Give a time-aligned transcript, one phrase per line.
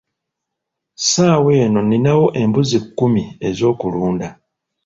[0.97, 4.29] Ssaawa eno ninawo embuzi kkumi ez'okuluda.